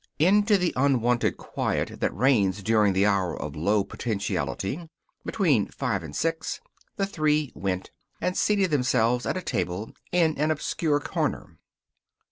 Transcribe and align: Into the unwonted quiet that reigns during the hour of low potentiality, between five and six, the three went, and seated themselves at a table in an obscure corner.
Into 0.17 0.57
the 0.57 0.73
unwonted 0.75 1.37
quiet 1.37 1.99
that 1.99 2.15
reigns 2.17 2.63
during 2.63 2.93
the 2.93 3.05
hour 3.05 3.39
of 3.39 3.55
low 3.55 3.83
potentiality, 3.83 4.89
between 5.23 5.67
five 5.67 6.01
and 6.01 6.15
six, 6.15 6.59
the 6.95 7.05
three 7.05 7.51
went, 7.53 7.91
and 8.19 8.35
seated 8.35 8.71
themselves 8.71 9.27
at 9.27 9.37
a 9.37 9.43
table 9.43 9.91
in 10.11 10.35
an 10.39 10.49
obscure 10.49 10.99
corner. 11.01 11.59